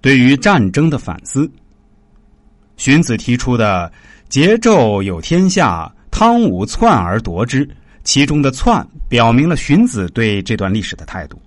[0.00, 1.50] 对于战争的反思。
[2.76, 3.92] 荀子提出的
[4.30, 7.68] “桀纣有天下，汤武篡而夺之”，
[8.04, 11.40] 其中的“篡”表明了荀子对这段历史的态度。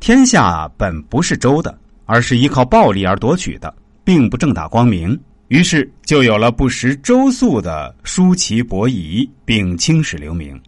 [0.00, 5.18] 天下本不是周的，而是依靠暴力而夺取的，并不正大光明。
[5.48, 10.58] 于是就有了不识周粟的叔齐伯夷，并青史留名。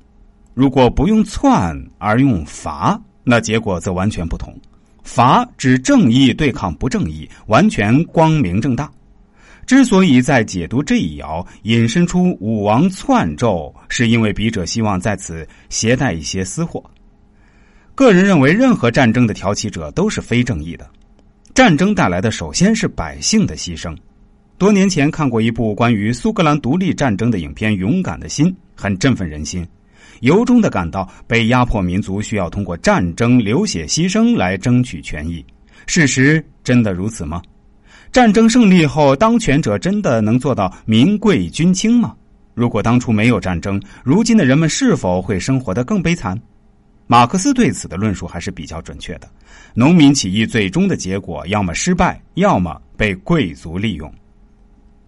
[0.53, 4.55] 如果不用篡而用伐，那结果则完全不同。
[5.03, 8.91] 伐指正义对抗不正义，完全光明正大。
[9.65, 16.83] 之所以在解读这一爻引申出武王篡纣，是因为笔者希望在此携带一些私货。
[17.95, 20.89] 个人认为，任何战争的挑起者都是非正义的。
[21.55, 23.97] 战争带来的首先是百姓的牺牲。
[24.59, 29.67] 多年前看过一部关于苏格兰独立战争的影片《勇敢的心》，很振奋人心，
[30.21, 35.45] 由衷的感到被压迫民族需要通过战争流血牺牲来争取权益。
[35.87, 37.43] 事实真的如此吗？
[38.13, 42.15] 战争胜利后，当权者真的能做到民贵君轻吗？
[42.55, 46.39] 如果当初没有战争，如今的人们是否会生活的更悲惨？
[47.07, 49.29] 马克思对此的论述还是比较准确的。
[49.75, 54.13] 农民起义最终的结果，要么失败，要么被贵族利用。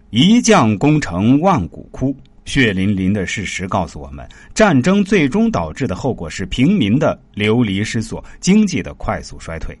[0.09, 2.15] 一将功成万骨枯，
[2.45, 9.77] 血淋淋的事实告诉我们，战争最终导致的后果是平民的流离失所，经济的快速衰退。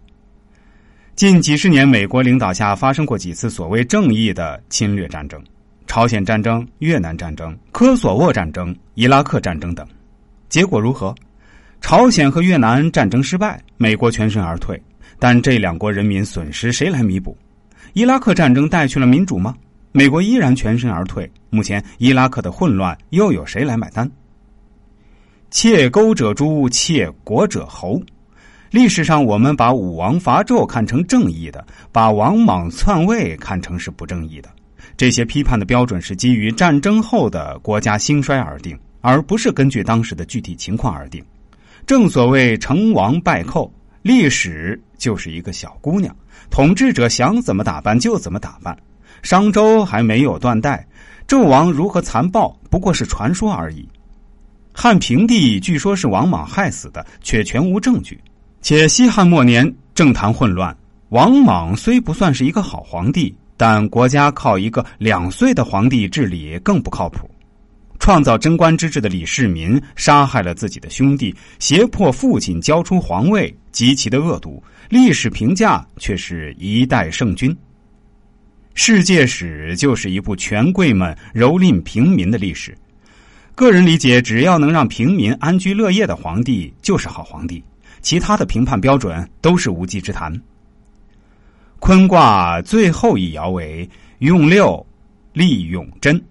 [1.15, 5.41] 近几十年，美国领导下发生过几次所谓正义的侵略战争：
[5.87, 9.87] 朝鲜战争、越南战争、科索沃战争、伊拉克战争等。
[10.49, 11.15] 结果如何？
[11.81, 14.81] 朝鲜和越南战争失败，美国全身而退。
[15.19, 17.37] 但这两国人民损失谁来弥补？
[17.93, 19.55] 伊拉克战争带去了民主吗？
[19.97, 21.31] 美国依然全身而退。
[21.49, 24.11] 目前伊拉克的混乱又有谁来买单？
[25.49, 28.01] 窃钩者诛，窃国者侯。
[28.71, 34.49] 历史上，我们把武王伐纣看成正义的，把王莽篡位看成是不正义的。
[34.97, 41.23] 这些批判的标准是基于战争后的国家兴衰而定，而不是根据当时的具体情况而定。
[41.85, 46.13] 正所谓成王败寇，历史就是一个小姑娘，
[46.49, 48.77] 统治者想怎么打扮就怎么打扮。
[49.21, 50.85] 商周还没有断代，
[51.27, 53.87] 纣王如何残暴不过是传说而已。
[54.71, 58.19] 汉平帝据说是王莽害死的，却全无证据。
[58.61, 60.75] 且西汉末年政坛混乱，
[61.09, 67.29] 王莽虽不算是一个好皇帝，但国家靠一个两岁的皇帝治理更不靠谱。
[67.97, 74.61] 创造贞观之治的李世民杀害了自己的兄弟，胁迫父亲交出皇位，极其的恶毒。
[74.89, 77.55] 历史评价却是一代圣君。
[78.77, 82.77] 世界史就是一部权贵们蹂躏平民的历史。
[83.55, 87.63] 个人理解，只要能让平民安居乐业的皇帝，就是好皇帝。
[88.01, 90.39] 其他的评判标准都是无稽之谈。
[91.79, 94.85] 坤卦最后一爻为用六，
[95.31, 96.21] 利用贞，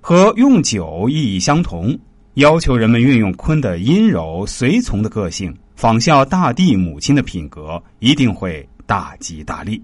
[0.00, 1.96] 和用九意义相同，
[2.34, 9.80] 要求人们运用坤的阴柔随从的个性，仿效大地母亲的品格，一定会大吉大利。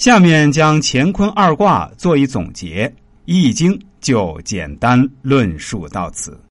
[0.00, 2.88] 下面将乾坤二卦做一总结，
[3.26, 6.40] 《易经》就简单论述到此。